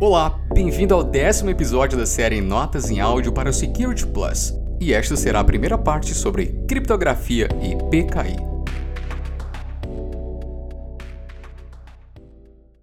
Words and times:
Olá, 0.00 0.30
bem-vindo 0.54 0.94
ao 0.94 1.02
décimo 1.02 1.50
episódio 1.50 1.98
da 1.98 2.06
série 2.06 2.40
Notas 2.40 2.88
em 2.88 3.00
Áudio 3.00 3.32
para 3.32 3.50
o 3.50 3.52
Security 3.52 4.06
Plus. 4.06 4.54
E 4.80 4.92
esta 4.92 5.16
será 5.16 5.40
a 5.40 5.44
primeira 5.44 5.76
parte 5.76 6.14
sobre 6.14 6.54
criptografia 6.68 7.48
e 7.60 7.74
PKI. 7.90 8.36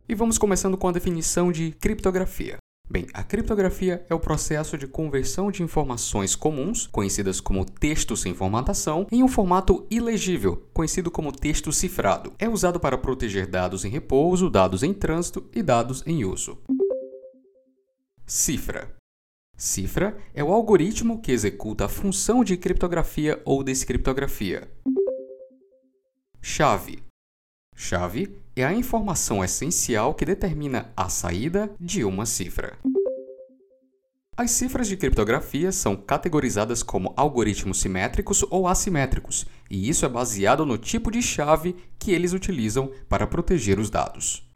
E 0.10 0.14
vamos 0.14 0.38
começando 0.38 0.76
com 0.76 0.90
a 0.90 0.92
definição 0.92 1.54
de 1.54 1.72
criptografia. 1.80 2.58
Bem, 2.88 3.08
a 3.14 3.24
criptografia 3.24 4.06
é 4.10 4.14
o 4.14 4.20
processo 4.20 4.78
de 4.78 4.86
conversão 4.86 5.50
de 5.50 5.64
informações 5.64 6.36
comuns, 6.36 6.86
conhecidas 6.86 7.40
como 7.40 7.66
texto 7.66 8.18
sem 8.18 8.34
formatação, 8.34 9.08
em 9.10 9.24
um 9.24 9.28
formato 9.30 9.88
ilegível, 9.90 10.68
conhecido 10.74 11.10
como 11.10 11.32
texto 11.32 11.72
cifrado. 11.72 12.34
É 12.38 12.50
usado 12.50 12.78
para 12.78 12.98
proteger 12.98 13.48
dados 13.48 13.86
em 13.86 13.90
repouso, 13.90 14.50
dados 14.50 14.84
em 14.84 14.94
trânsito 14.94 15.50
e 15.56 15.64
dados 15.64 16.04
em 16.06 16.26
uso. 16.26 16.58
Cifra. 18.28 18.92
Cifra 19.56 20.18
é 20.34 20.44
o 20.44 20.52
algoritmo 20.52 21.22
que 21.22 21.32
executa 21.32 21.86
a 21.86 21.90
função 21.90 22.44
de 22.44 22.58
criptografia 22.58 23.40
ou 23.46 23.64
descriptografia. 23.64 24.68
Chave. 26.42 27.04
Chave 27.76 28.36
é 28.56 28.66
a 28.66 28.74
informação 28.74 29.44
essencial 29.44 30.16
que 30.16 30.26
determina 30.26 30.92
a 30.98 31.08
saída 31.08 31.70
de 31.80 32.04
uma 32.04 32.26
cifra. 32.26 32.80
As 34.36 34.50
cifras 34.50 34.88
de 34.88 34.98
criptografia 34.98 35.72
são 35.72 35.96
categorizadas 35.96 36.82
como 36.82 37.14
algoritmos 37.16 37.80
simétricos 37.80 38.44
ou 38.50 38.68
assimétricos, 38.68 39.46
e 39.70 39.88
isso 39.88 40.04
é 40.04 40.10
baseado 40.10 40.66
no 40.66 40.80
tipo 40.80 41.12
de 41.12 41.22
chave 41.22 41.76
que 42.00 42.12
eles 42.12 42.34
utilizam 42.34 42.92
para 43.08 43.28
proteger 43.28 43.80
os 43.80 43.92
dados. 43.92 44.50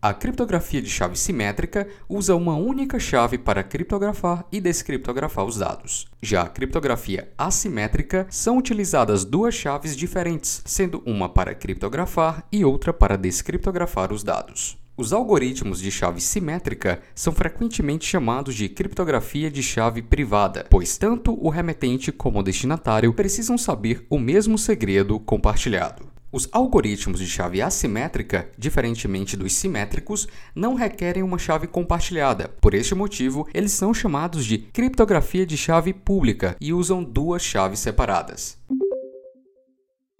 A 0.00 0.14
criptografia 0.14 0.80
de 0.80 0.88
chave 0.88 1.18
simétrica 1.18 1.88
usa 2.08 2.36
uma 2.36 2.54
única 2.54 3.00
chave 3.00 3.36
para 3.36 3.64
criptografar 3.64 4.46
e 4.52 4.60
descriptografar 4.60 5.44
os 5.44 5.56
dados. 5.56 6.06
Já 6.22 6.42
a 6.42 6.48
criptografia 6.48 7.28
assimétrica 7.36 8.24
são 8.30 8.58
utilizadas 8.58 9.24
duas 9.24 9.56
chaves 9.56 9.96
diferentes, 9.96 10.62
sendo 10.64 11.02
uma 11.04 11.28
para 11.28 11.52
criptografar 11.52 12.46
e 12.52 12.64
outra 12.64 12.92
para 12.92 13.18
descriptografar 13.18 14.12
os 14.12 14.22
dados. 14.22 14.78
Os 14.96 15.12
algoritmos 15.12 15.80
de 15.80 15.90
chave 15.90 16.20
simétrica 16.20 17.02
são 17.12 17.32
frequentemente 17.32 18.06
chamados 18.06 18.54
de 18.54 18.68
criptografia 18.68 19.50
de 19.50 19.64
chave 19.64 20.00
privada, 20.00 20.64
pois 20.70 20.96
tanto 20.96 21.36
o 21.44 21.48
remetente 21.48 22.12
como 22.12 22.38
o 22.38 22.42
destinatário 22.44 23.12
precisam 23.12 23.58
saber 23.58 24.06
o 24.08 24.16
mesmo 24.16 24.56
segredo 24.56 25.18
compartilhado. 25.18 26.17
Os 26.30 26.46
algoritmos 26.52 27.20
de 27.20 27.26
chave 27.26 27.62
assimétrica, 27.62 28.50
diferentemente 28.58 29.34
dos 29.34 29.54
simétricos, 29.54 30.28
não 30.54 30.74
requerem 30.74 31.22
uma 31.22 31.38
chave 31.38 31.66
compartilhada. 31.66 32.48
Por 32.60 32.74
este 32.74 32.94
motivo, 32.94 33.48
eles 33.54 33.72
são 33.72 33.94
chamados 33.94 34.44
de 34.44 34.58
criptografia 34.58 35.46
de 35.46 35.56
chave 35.56 35.94
pública 35.94 36.54
e 36.60 36.70
usam 36.70 37.02
duas 37.02 37.42
chaves 37.42 37.78
separadas. 37.78 38.58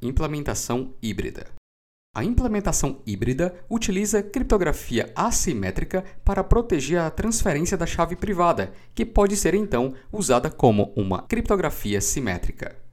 Implementação 0.01 0.95
híbrida. 1.03 1.47
A 2.17 2.25
implementação 2.25 3.03
híbrida 3.07 3.55
utiliza 3.69 4.23
criptografia 4.23 5.13
assimétrica 5.15 6.03
para 6.25 6.43
proteger 6.43 7.01
a 7.01 7.11
transferência 7.11 7.77
da 7.77 7.85
chave 7.85 8.17
privada, 8.17 8.73
que 8.95 9.05
pode 9.05 9.37
ser 9.37 9.53
então 9.53 9.93
usada 10.11 10.51
como 10.51 10.91
uma 10.97 11.21
criptografia 11.23 12.01
simétrica. 12.01 12.88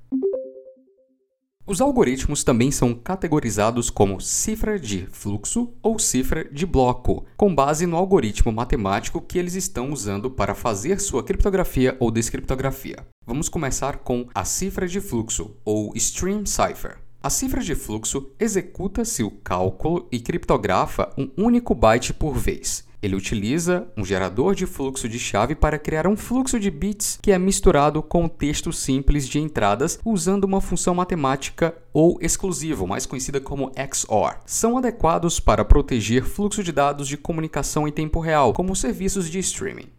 Os 1.68 1.82
algoritmos 1.82 2.44
também 2.44 2.70
são 2.70 2.94
categorizados 2.94 3.90
como 3.90 4.22
cifra 4.22 4.80
de 4.80 5.08
fluxo 5.08 5.74
ou 5.82 5.98
cifra 5.98 6.44
de 6.44 6.64
bloco, 6.64 7.26
com 7.36 7.56
base 7.56 7.88
no 7.88 7.98
algoritmo 7.98 8.52
matemático 8.52 9.20
que 9.20 9.40
eles 9.40 9.56
estão 9.56 9.92
usando 9.92 10.30
para 10.30 10.54
fazer 10.54 11.00
sua 11.00 11.24
criptografia 11.24 11.98
ou 12.00 12.12
descriptografia. 12.12 12.98
Vamos 13.26 13.50
começar 13.50 13.98
com 13.98 14.28
a 14.36 14.46
cifra 14.46 14.88
de 14.88 15.02
fluxo, 15.02 15.56
ou 15.66 15.92
stream 15.96 16.46
cipher. 16.46 17.00
A 17.24 17.32
cifra 17.32 17.64
de 17.64 17.74
fluxo 17.74 18.30
executa-se 18.40 19.24
o 19.24 19.32
cálculo 19.32 20.08
e 20.12 20.20
criptografa 20.20 21.12
um 21.18 21.32
único 21.36 21.74
byte 21.74 22.14
por 22.14 22.38
vez. 22.38 22.86
Ele 23.06 23.16
utiliza 23.16 23.88
um 23.96 24.04
gerador 24.04 24.56
de 24.56 24.66
fluxo 24.66 25.08
de 25.08 25.20
chave 25.20 25.54
para 25.54 25.78
criar 25.78 26.08
um 26.08 26.18
fluxo 26.18 26.60
de 26.60 26.72
bits 26.72 27.20
que 27.22 27.32
é 27.32 27.38
misturado 27.38 28.02
com 28.02 28.28
texto 28.28 28.74
simples 28.74 29.28
de 29.28 29.38
entradas 29.38 30.00
usando 30.04 30.46
uma 30.46 30.60
função 30.60 30.96
matemática 30.96 31.78
ou 31.94 32.18
exclusivo, 32.20 32.88
mais 32.88 33.06
conhecida 33.06 33.40
como 33.40 33.72
XOR. 33.94 34.38
São 34.44 34.76
adequados 34.76 35.40
para 35.40 35.64
proteger 35.64 36.24
fluxo 36.24 36.64
de 36.64 36.72
dados 36.72 37.08
de 37.08 37.16
comunicação 37.16 37.88
em 37.88 37.92
tempo 37.92 38.20
real, 38.20 38.54
como 38.54 38.76
serviços 38.76 39.30
de 39.30 39.38
streaming. 39.38 39.90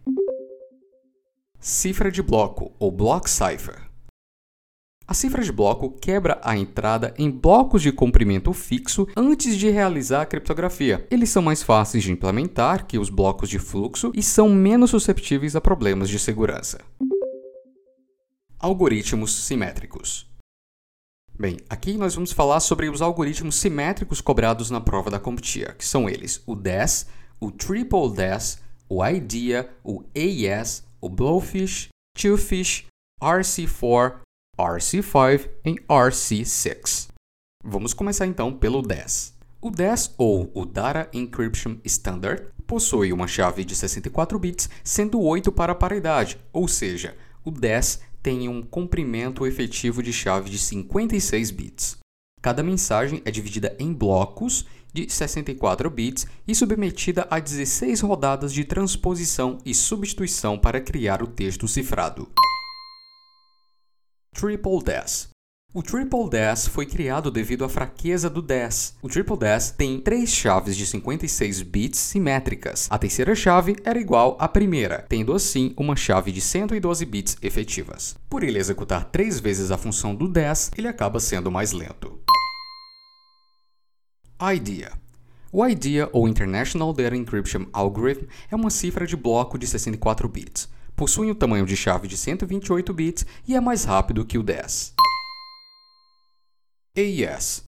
Cifra 1.61 2.11
de 2.11 2.21
bloco 2.21 2.73
ou 2.77 2.91
block 2.91 3.29
cipher. 3.29 3.86
A 5.09 5.13
cifra 5.13 5.41
de 5.41 5.53
bloco 5.53 5.89
quebra 5.89 6.37
a 6.43 6.57
entrada 6.57 7.13
em 7.17 7.31
blocos 7.31 7.81
de 7.81 7.93
comprimento 7.93 8.51
fixo 8.51 9.07
antes 9.15 9.55
de 9.55 9.69
realizar 9.69 10.23
a 10.23 10.25
criptografia. 10.25 11.07
Eles 11.09 11.29
são 11.29 11.41
mais 11.41 11.63
fáceis 11.63 12.03
de 12.03 12.11
implementar 12.11 12.85
que 12.85 12.99
os 12.99 13.09
blocos 13.09 13.47
de 13.47 13.57
fluxo 13.57 14.11
e 14.13 14.21
são 14.21 14.49
menos 14.49 14.89
susceptíveis 14.89 15.55
a 15.55 15.61
problemas 15.61 16.09
de 16.09 16.19
segurança. 16.19 16.81
Algoritmos 18.59 19.45
simétricos. 19.45 20.29
Bem, 21.39 21.55
aqui 21.69 21.93
nós 21.93 22.13
vamos 22.13 22.33
falar 22.33 22.59
sobre 22.59 22.89
os 22.89 23.01
algoritmos 23.01 23.55
simétricos 23.55 24.19
cobrados 24.19 24.69
na 24.69 24.81
prova 24.81 25.09
da 25.09 25.21
CompTIA, 25.21 25.73
que 25.77 25.85
são 25.85 26.09
eles 26.09 26.43
o 26.45 26.53
DES, 26.53 27.07
o 27.39 27.49
Triple 27.49 28.11
DES, 28.13 28.61
o 28.89 29.05
IDEA, 29.05 29.69
o 29.85 30.03
AES, 30.13 30.83
o 30.99 31.07
Blowfish, 31.07 31.87
Twofish, 32.13 32.87
RC4, 33.21 34.26
RC5 34.57 35.49
em 35.63 35.75
RC6. 35.87 37.09
Vamos 37.63 37.93
começar 37.93 38.25
então 38.25 38.51
pelo 38.51 38.81
10. 38.81 39.35
O 39.61 39.69
10 39.69 40.15
ou 40.17 40.51
o 40.53 40.65
Data 40.65 41.09
Encryption 41.13 41.77
Standard 41.83 42.43
possui 42.65 43.13
uma 43.13 43.27
chave 43.27 43.63
de 43.63 43.75
64 43.75 44.37
bits, 44.39 44.69
sendo 44.83 45.21
8 45.21 45.51
para 45.51 45.73
a 45.73 45.75
paridade, 45.75 46.37
ou 46.51 46.67
seja, 46.67 47.15
o 47.43 47.51
10 47.51 48.01
tem 48.21 48.49
um 48.49 48.61
comprimento 48.61 49.45
efetivo 49.45 50.01
de 50.01 50.11
chave 50.11 50.49
de 50.49 50.57
56 50.57 51.51
bits. 51.51 51.97
Cada 52.41 52.63
mensagem 52.63 53.21
é 53.25 53.31
dividida 53.31 53.75
em 53.79 53.93
blocos 53.93 54.65
de 54.93 55.11
64 55.11 55.89
bits 55.89 56.25
e 56.47 56.55
submetida 56.55 57.27
a 57.29 57.39
16 57.39 58.01
rodadas 58.01 58.51
de 58.53 58.63
transposição 58.63 59.59
e 59.65 59.73
substituição 59.73 60.57
para 60.57 60.81
criar 60.81 61.21
o 61.21 61.27
texto 61.27 61.67
cifrado. 61.67 62.27
Triple 64.39 64.83
DES. 64.83 65.29
O 65.73 65.81
Triple 65.81 66.29
DES 66.29 66.67
foi 66.67 66.85
criado 66.85 67.31
devido 67.31 67.65
à 67.65 67.69
fraqueza 67.69 68.29
do 68.29 68.39
DES. 68.39 68.95
O 69.01 69.09
Triple 69.09 69.35
DES 69.35 69.71
tem 69.71 69.99
três 69.99 70.29
chaves 70.29 70.77
de 70.77 70.85
56 70.85 71.63
bits 71.63 71.99
simétricas. 71.99 72.85
A 72.91 72.99
terceira 72.99 73.33
chave 73.33 73.77
era 73.83 73.99
igual 73.99 74.37
à 74.39 74.47
primeira, 74.47 75.03
tendo 75.09 75.33
assim 75.33 75.73
uma 75.75 75.95
chave 75.95 76.31
de 76.31 76.39
112 76.39 77.03
bits 77.03 77.35
efetivas. 77.41 78.15
Por 78.29 78.43
ele 78.43 78.59
executar 78.59 79.05
três 79.05 79.39
vezes 79.39 79.71
a 79.71 79.77
função 79.77 80.13
do 80.13 80.27
DES, 80.27 80.69
ele 80.77 80.87
acaba 80.87 81.19
sendo 81.19 81.49
mais 81.49 81.71
lento. 81.71 82.21
IDEA 84.39 84.91
o 85.51 85.65
IDEA, 85.65 86.09
ou 86.11 86.27
International 86.27 86.93
Data 86.93 87.15
Encryption 87.15 87.65
Algorithm, 87.73 88.25
é 88.51 88.55
uma 88.55 88.69
cifra 88.69 89.07
de 89.07 89.15
bloco 89.15 89.57
de 89.57 89.65
64 89.65 90.27
bits 90.29 90.69
possui 90.97 91.31
um 91.31 91.35
tamanho 91.35 91.65
de 91.65 91.77
chave 91.77 92.07
de 92.07 92.17
128 92.17 92.93
bits 92.93 93.25
e 93.47 93.55
é 93.55 93.61
mais 93.61 93.85
rápido 93.85 94.25
que 94.25 94.37
o 94.37 94.43
10. 94.43 94.93
AES 96.97 97.67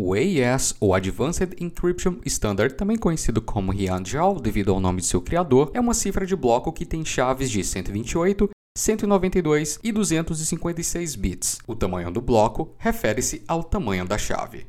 o 0.00 0.14
AES, 0.14 0.76
ou 0.78 0.94
Advanced 0.94 1.60
Encryption 1.60 2.20
Standard, 2.24 2.76
também 2.76 2.96
conhecido 2.96 3.42
como 3.42 3.72
Rianjal 3.72 4.38
devido 4.38 4.72
ao 4.72 4.78
nome 4.78 5.00
de 5.00 5.08
seu 5.08 5.20
criador, 5.20 5.72
é 5.74 5.80
uma 5.80 5.92
cifra 5.92 6.24
de 6.24 6.36
bloco 6.36 6.72
que 6.72 6.86
tem 6.86 7.04
chaves 7.04 7.50
de 7.50 7.64
128, 7.64 8.48
192 8.76 9.80
e 9.82 9.90
256 9.90 11.16
bits. 11.16 11.58
O 11.66 11.74
tamanho 11.74 12.12
do 12.12 12.20
bloco 12.20 12.76
refere-se 12.78 13.42
ao 13.48 13.64
tamanho 13.64 14.06
da 14.06 14.16
chave. 14.16 14.64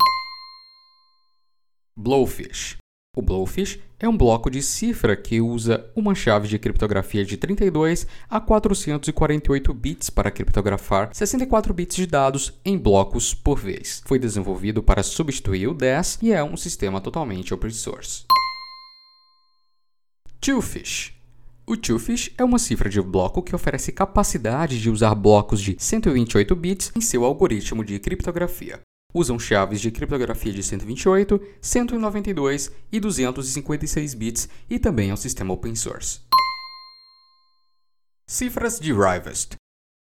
Blowfish 1.95 2.79
o 3.19 3.21
Blowfish 3.21 3.79
é 3.99 4.07
um 4.07 4.15
bloco 4.15 4.49
de 4.49 4.61
cifra 4.61 5.15
que 5.15 5.41
usa 5.41 5.85
uma 5.93 6.15
chave 6.15 6.47
de 6.47 6.57
criptografia 6.57 7.25
de 7.25 7.35
32 7.35 8.07
a 8.29 8.39
448 8.39 9.73
bits 9.73 10.09
para 10.09 10.31
criptografar 10.31 11.09
64 11.13 11.73
bits 11.73 11.97
de 11.97 12.07
dados 12.07 12.53
em 12.63 12.77
blocos 12.77 13.33
por 13.33 13.59
vez. 13.59 14.01
Foi 14.05 14.17
desenvolvido 14.17 14.81
para 14.81 15.03
substituir 15.03 15.67
o 15.67 15.73
10 15.73 16.19
e 16.21 16.31
é 16.31 16.41
um 16.41 16.55
sistema 16.55 17.01
totalmente 17.01 17.53
open 17.53 17.71
source. 17.71 18.23
Twofish 20.39 21.19
o 21.67 21.77
Twofish 21.77 22.31
é 22.35 22.43
uma 22.43 22.57
cifra 22.57 22.89
de 22.89 22.99
bloco 22.99 23.43
que 23.43 23.53
oferece 23.53 23.91
capacidade 23.91 24.81
de 24.81 24.89
usar 24.89 25.13
blocos 25.13 25.61
de 25.61 25.75
128 25.77 26.55
bits 26.55 26.91
em 26.95 27.01
seu 27.01 27.23
algoritmo 27.23 27.85
de 27.85 27.99
criptografia. 27.99 28.79
Usam 29.13 29.39
chaves 29.39 29.81
de 29.81 29.91
criptografia 29.91 30.53
de 30.53 30.61
128, 30.61 31.41
192 31.61 32.71
e 32.91 32.99
256 32.99 34.13
bits 34.13 34.49
e 34.69 34.77
também 34.77 35.09
é 35.09 35.13
um 35.13 35.17
sistema 35.17 35.53
open 35.53 35.75
source. 35.75 36.21
Cifras 38.27 38.79
de 38.79 38.93
Rivest 38.93 39.55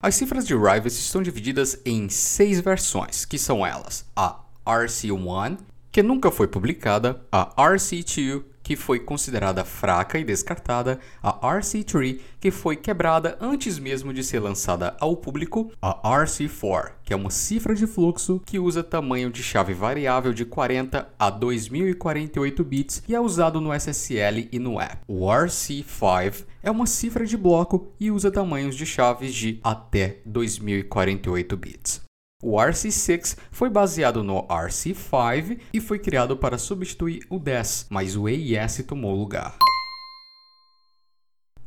As 0.02 0.14
cifras 0.14 0.46
de 0.46 0.54
Rivest 0.54 1.00
estão 1.00 1.22
divididas 1.22 1.80
em 1.86 2.08
seis 2.10 2.60
versões, 2.60 3.24
que 3.24 3.38
são 3.38 3.66
elas: 3.66 4.04
a 4.14 4.44
RC1, 4.66 5.58
que 5.92 6.02
nunca 6.02 6.30
foi 6.30 6.46
publicada, 6.46 7.20
a 7.32 7.54
RC2, 7.56 8.44
que 8.62 8.76
foi 8.76 9.00
considerada 9.00 9.64
fraca 9.64 10.18
e 10.18 10.24
descartada, 10.24 11.00
a 11.20 11.32
RC3, 11.56 12.20
que 12.38 12.52
foi 12.52 12.76
quebrada 12.76 13.36
antes 13.40 13.78
mesmo 13.78 14.12
de 14.12 14.22
ser 14.22 14.38
lançada 14.38 14.96
ao 15.00 15.16
público, 15.16 15.72
a 15.82 16.00
RC4, 16.08 16.92
que 17.02 17.12
é 17.12 17.16
uma 17.16 17.30
cifra 17.30 17.74
de 17.74 17.86
fluxo 17.86 18.40
que 18.46 18.60
usa 18.60 18.84
tamanho 18.84 19.30
de 19.30 19.42
chave 19.42 19.74
variável 19.74 20.32
de 20.32 20.44
40 20.44 21.08
a 21.18 21.30
2048 21.30 22.64
bits 22.64 23.02
e 23.08 23.14
é 23.14 23.20
usado 23.20 23.60
no 23.60 23.74
SSL 23.74 24.48
e 24.52 24.58
no 24.60 24.80
app. 24.80 24.98
O 25.08 25.26
RC5 25.26 26.44
é 26.62 26.70
uma 26.70 26.86
cifra 26.86 27.26
de 27.26 27.36
bloco 27.36 27.88
e 27.98 28.10
usa 28.10 28.30
tamanhos 28.30 28.76
de 28.76 28.86
chaves 28.86 29.34
de 29.34 29.58
até 29.64 30.18
2048 30.24 31.56
bits. 31.56 32.09
O 32.42 32.52
RC6 32.52 33.36
foi 33.50 33.68
baseado 33.68 34.24
no 34.24 34.46
RC5 34.48 35.60
e 35.74 35.80
foi 35.80 35.98
criado 35.98 36.38
para 36.38 36.56
substituir 36.56 37.26
o 37.28 37.38
10, 37.38 37.88
mas 37.90 38.16
o 38.16 38.26
AES 38.26 38.82
tomou 38.86 39.14
lugar. 39.14 39.58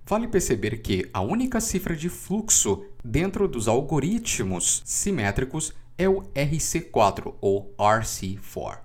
Vale 0.04 0.28
perceber 0.28 0.82
que 0.82 1.08
a 1.14 1.22
única 1.22 1.62
cifra 1.62 1.96
de 1.96 2.10
fluxo 2.10 2.86
dentro 3.04 3.48
dos 3.48 3.68
algoritmos 3.68 4.82
simétricos 4.84 5.74
é 5.96 6.10
o 6.10 6.24
RC4 6.34 7.36
ou 7.40 7.74
RC4. 7.78 8.80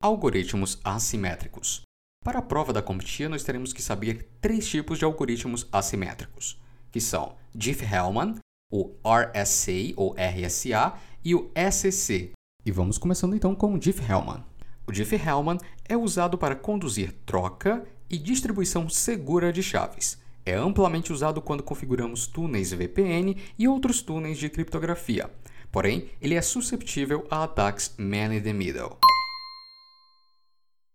Algoritmos 0.00 0.78
assimétricos. 0.84 1.82
Para 2.24 2.38
a 2.38 2.42
prova 2.42 2.72
da 2.72 2.80
CompTIA, 2.80 3.28
nós 3.28 3.42
teremos 3.42 3.72
que 3.72 3.82
saber 3.82 4.28
três 4.40 4.68
tipos 4.68 4.98
de 4.98 5.04
algoritmos 5.04 5.66
assimétricos, 5.72 6.60
que 6.92 7.00
são 7.00 7.34
Diffie-Hellman, 7.52 8.36
o 8.72 8.90
RSA 9.04 9.92
ou 9.96 10.14
RSA 10.14 10.94
e 11.22 11.34
o 11.34 11.50
SCC. 11.54 12.32
E 12.64 12.72
vamos 12.72 12.96
começando 12.96 13.36
então 13.36 13.54
com 13.54 13.74
o 13.74 13.78
Diffie-Hellman. 13.78 14.42
O 14.86 14.90
Diffie-Hellman 14.90 15.58
é 15.86 15.96
usado 15.96 16.38
para 16.38 16.56
conduzir 16.56 17.12
troca 17.26 17.84
e 18.08 18.16
distribuição 18.16 18.88
segura 18.88 19.52
de 19.52 19.62
chaves. 19.62 20.18
É 20.44 20.54
amplamente 20.54 21.12
usado 21.12 21.40
quando 21.42 21.62
configuramos 21.62 22.26
túneis 22.26 22.72
VPN 22.72 23.36
e 23.58 23.68
outros 23.68 24.00
túneis 24.00 24.38
de 24.38 24.48
criptografia. 24.48 25.30
Porém, 25.70 26.10
ele 26.20 26.34
é 26.34 26.42
susceptível 26.42 27.26
a 27.30 27.44
ataques 27.44 27.94
man 27.98 28.34
in 28.34 28.40
the 28.40 28.52
middle. 28.52 28.98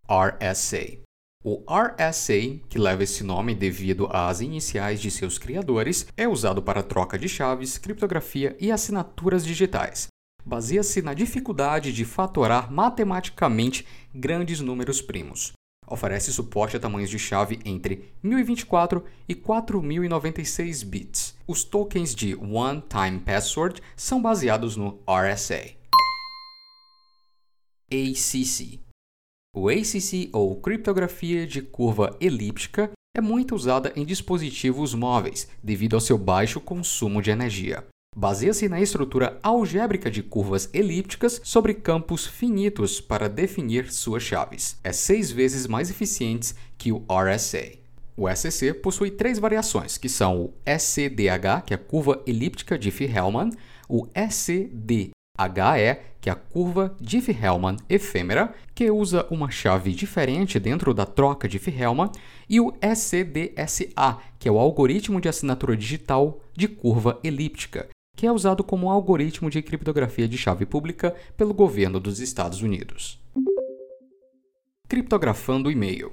RSA 0.09 1.06
o 1.49 1.63
RSA, 1.65 2.59
que 2.67 2.77
leva 2.77 3.03
esse 3.03 3.23
nome 3.23 3.55
devido 3.55 4.09
às 4.11 4.41
iniciais 4.41 4.99
de 4.99 5.09
seus 5.09 5.38
criadores, 5.38 6.05
é 6.17 6.27
usado 6.27 6.61
para 6.61 6.83
troca 6.83 7.17
de 7.17 7.29
chaves, 7.29 7.77
criptografia 7.77 8.57
e 8.59 8.69
assinaturas 8.69 9.45
digitais. 9.45 10.09
Baseia-se 10.45 11.01
na 11.01 11.13
dificuldade 11.13 11.94
de 11.94 12.03
fatorar 12.03 12.69
matematicamente 12.69 13.88
grandes 14.13 14.59
números 14.59 15.01
primos. 15.01 15.53
Oferece 15.88 16.33
suporte 16.33 16.75
a 16.75 16.81
tamanhos 16.81 17.09
de 17.09 17.17
chave 17.17 17.59
entre 17.63 18.13
1024 18.21 19.05
e 19.25 19.33
4096 19.33 20.83
bits. 20.83 21.33
Os 21.47 21.63
tokens 21.63 22.13
de 22.13 22.35
One 22.35 22.83
Time 22.89 23.21
Password 23.21 23.81
são 23.95 24.21
baseados 24.21 24.75
no 24.75 24.99
RSA. 25.07 25.77
ACC 27.89 28.85
o 29.57 29.69
ACC, 29.69 30.30
ou 30.31 30.56
criptografia 30.56 31.48
de 31.48 31.62
curva 31.62 32.15
elíptica, 32.21 32.92
é 33.15 33.21
muito 33.21 33.56
usada 33.56 33.92
em 33.95 34.06
dispositivos 34.06 34.94
móveis 34.94 35.48
devido 35.63 35.95
ao 35.95 36.00
seu 36.00 36.18
baixo 36.18 36.62
consumo 36.62 37.21
de 37.21 37.31
energia. 37.31 37.83
Baseia-se 38.15 38.69
na 38.69 38.80
estrutura 38.80 39.39
algébrica 39.42 40.09
de 40.12 40.21
curvas 40.21 40.69
elípticas 40.74 41.42
sobre 41.44 41.74
campos 41.74 42.25
finitos 42.27 43.01
para 43.01 43.27
definir 43.27 43.92
suas 43.92 44.24
chaves. 44.24 44.77
É 44.83 44.92
seis 44.92 45.31
vezes 45.31 45.65
mais 45.65 45.89
eficiente 45.89 46.54
que 46.77 46.92
o 46.92 47.04
RSA. 47.09 47.77
O 48.15 48.30
SCC 48.30 48.74
possui 48.74 49.12
três 49.12 49.38
variações, 49.38 49.98
que 49.98 50.09
são 50.09 50.42
o 50.42 50.54
SCDH, 50.65 51.63
que 51.65 51.74
é 51.74 51.75
a 51.75 51.80
curva 51.80 52.24
elíptica 52.25 52.77
de 52.77 52.89
Diffie-Hellman, 52.89 53.51
o 53.88 54.07
SCD 54.13 55.12
HE, 55.38 56.00
que 56.19 56.30
é 56.30 56.34
a 56.34 56.36
curva 56.36 56.95
Diffie-Hellman 57.00 57.78
efêmera, 57.88 58.54
que 58.74 58.89
usa 58.89 59.25
uma 59.30 59.51
chave 59.51 59.94
diferente 59.94 60.60
dentro 60.60 60.94
da 60.94 61.06
troca 61.06 61.48
Diffie-Hellman, 61.48 62.10
e 62.50 62.60
o 62.60 62.74
SCDSA, 62.81 64.18
que 64.39 64.48
é 64.50 64.51
o 64.51 64.57
algoritmo 64.57 65.22
de 65.22 65.30
assinatura 65.30 65.78
digital 65.78 66.42
de 66.56 66.68
curva 66.68 67.19
elíptica, 67.24 67.88
que 68.16 68.25
é 68.25 68.31
usado 68.31 68.63
como 68.63 68.89
algoritmo 68.89 69.50
de 69.50 69.62
criptografia 69.62 70.28
de 70.28 70.38
chave 70.38 70.66
pública 70.66 71.16
pelo 71.38 71.54
governo 71.54 72.00
dos 72.00 72.19
Estados 72.19 72.62
Unidos. 72.62 73.19
Criptografando 74.90 75.69
e-mail. 75.69 76.12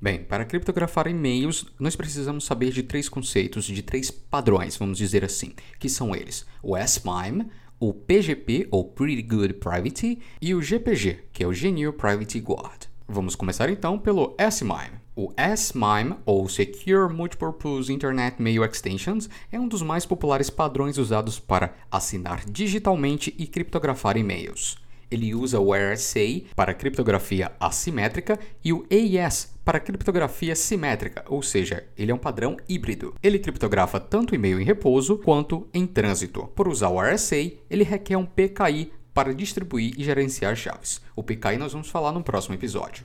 Bem, 0.00 0.22
para 0.22 0.44
criptografar 0.44 1.06
e-mails, 1.06 1.66
nós 1.80 1.96
precisamos 1.96 2.44
saber 2.44 2.70
de 2.70 2.82
três 2.82 3.08
conceitos, 3.08 3.64
de 3.64 3.82
três 3.82 4.10
padrões, 4.10 4.76
vamos 4.76 4.98
dizer 4.98 5.24
assim, 5.24 5.54
que 5.78 5.88
são 5.88 6.14
eles: 6.14 6.46
o 6.62 6.76
S-MIME, 6.76 7.46
o 7.78 7.92
PGP, 7.92 8.68
ou 8.70 8.84
Pretty 8.84 9.22
Good 9.22 9.54
Private, 9.54 10.18
e 10.40 10.54
o 10.54 10.62
GPG, 10.62 11.24
que 11.32 11.42
é 11.42 11.46
o 11.46 11.52
GNU 11.52 11.92
Private 11.92 12.38
Guard. 12.40 12.84
Vamos 13.08 13.34
começar 13.34 13.70
então 13.70 13.98
pelo 13.98 14.34
SMIME. 14.50 15.00
O 15.14 15.32
SMIME, 15.56 16.16
ou 16.26 16.48
Secure 16.48 17.12
Multipurpose 17.12 17.92
Internet 17.92 18.40
Mail 18.42 18.64
Extensions, 18.64 19.30
é 19.50 19.58
um 19.58 19.68
dos 19.68 19.80
mais 19.80 20.04
populares 20.04 20.50
padrões 20.50 20.98
usados 20.98 21.38
para 21.38 21.74
assinar 21.90 22.44
digitalmente 22.44 23.34
e 23.38 23.46
criptografar 23.46 24.16
e-mails. 24.16 24.76
Ele 25.10 25.34
usa 25.34 25.60
o 25.60 25.74
RSA 25.74 26.42
para 26.54 26.74
criptografia 26.74 27.52
assimétrica 27.60 28.38
e 28.64 28.72
o 28.72 28.86
AES 28.90 29.54
para 29.64 29.80
criptografia 29.80 30.54
simétrica, 30.54 31.24
ou 31.28 31.42
seja, 31.42 31.84
ele 31.96 32.12
é 32.12 32.14
um 32.14 32.18
padrão 32.18 32.56
híbrido. 32.68 33.14
Ele 33.22 33.38
criptografa 33.38 33.98
tanto 33.98 34.34
e-mail 34.34 34.60
em 34.60 34.64
repouso 34.64 35.18
quanto 35.18 35.68
em 35.74 35.86
trânsito. 35.86 36.46
Por 36.54 36.68
usar 36.68 36.88
o 36.88 37.00
RSA, 37.00 37.52
ele 37.68 37.82
requer 37.82 38.16
um 38.16 38.26
PKI 38.26 38.92
para 39.12 39.34
distribuir 39.34 39.94
e 39.98 40.04
gerenciar 40.04 40.54
chaves. 40.54 41.00
O 41.16 41.22
PKI 41.22 41.56
nós 41.58 41.72
vamos 41.72 41.88
falar 41.88 42.12
no 42.12 42.22
próximo 42.22 42.54
episódio. 42.54 43.04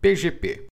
PGP 0.00 0.66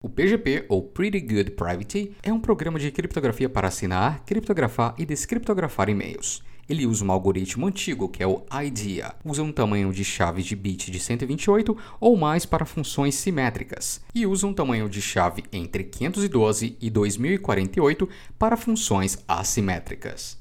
o 0.00 0.08
PGP, 0.08 0.64
ou 0.68 0.80
Pretty 0.80 1.18
Good 1.18 1.50
Private, 1.52 2.12
é 2.22 2.32
um 2.32 2.38
programa 2.38 2.78
de 2.78 2.88
criptografia 2.92 3.48
para 3.48 3.66
assinar, 3.66 4.24
criptografar 4.24 4.94
e 4.96 5.04
descriptografar 5.04 5.88
e-mails. 5.88 6.40
Ele 6.68 6.86
usa 6.86 7.04
um 7.04 7.10
algoritmo 7.10 7.66
antigo, 7.66 8.08
que 8.08 8.22
é 8.22 8.26
o 8.26 8.44
IDEA. 8.52 9.14
Usa 9.24 9.42
um 9.42 9.50
tamanho 9.50 9.92
de 9.92 10.04
chave 10.04 10.42
de 10.42 10.54
bit 10.54 10.90
de 10.90 11.00
128 11.00 11.76
ou 11.98 12.16
mais 12.16 12.44
para 12.44 12.66
funções 12.66 13.14
simétricas. 13.14 14.02
E 14.14 14.26
usa 14.26 14.46
um 14.46 14.52
tamanho 14.52 14.88
de 14.88 15.00
chave 15.00 15.44
entre 15.52 15.84
512 15.84 16.76
e 16.80 16.90
2048 16.90 18.08
para 18.38 18.56
funções 18.56 19.18
assimétricas. 19.26 20.36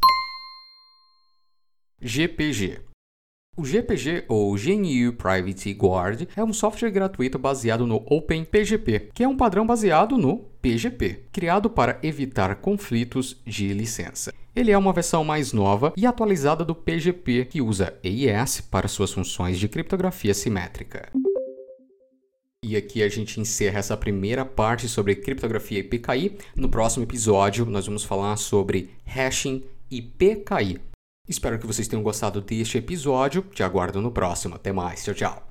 GPG 2.02 2.88
o 3.60 3.66
GPG, 3.66 4.26
ou 4.28 4.54
GNU 4.54 5.14
Private 5.14 5.74
Guard, 5.74 6.28
é 6.36 6.44
um 6.44 6.54
software 6.54 6.92
gratuito 6.92 7.40
baseado 7.40 7.88
no 7.88 8.06
OpenPGP, 8.06 9.10
que 9.16 9.24
é 9.24 9.28
um 9.28 9.36
padrão 9.36 9.66
baseado 9.66 10.16
no 10.16 10.38
PGP, 10.62 11.24
criado 11.32 11.68
para 11.68 11.98
evitar 12.04 12.58
conflitos 12.58 13.42
de 13.44 13.74
licença. 13.74 14.32
Ele 14.58 14.72
é 14.72 14.78
uma 14.78 14.92
versão 14.92 15.24
mais 15.24 15.54
nova 15.54 15.94
e 15.96 16.04
atualizada 16.04 16.66
do 16.66 16.74
PGP, 16.74 17.46
que 17.46 17.62
usa 17.62 17.94
AES 18.04 18.60
para 18.60 18.88
suas 18.88 19.14
funções 19.14 19.60
de 19.60 19.70
criptografia 19.70 20.34
simétrica. 20.34 21.12
E 22.66 22.76
aqui 22.76 23.04
a 23.04 23.08
gente 23.08 23.40
encerra 23.40 23.78
essa 23.78 23.96
primeira 23.96 24.44
parte 24.44 24.90
sobre 24.90 25.14
criptografia 25.14 25.78
e 25.78 25.84
PKI. 25.84 26.40
No 26.56 26.70
próximo 26.70 27.04
episódio, 27.04 27.68
nós 27.68 27.86
vamos 27.86 28.04
falar 28.04 28.36
sobre 28.36 28.90
hashing 29.06 29.64
e 29.92 30.02
PKI. 30.02 30.82
Espero 31.30 31.60
que 31.60 31.68
vocês 31.68 31.88
tenham 31.88 32.02
gostado 32.02 32.42
deste 32.42 32.80
episódio. 32.80 33.44
Te 33.54 33.62
aguardo 33.62 34.02
no 34.02 34.12
próximo. 34.12 34.56
Até 34.56 34.72
mais. 34.72 35.04
Tchau, 35.04 35.14
tchau. 35.14 35.47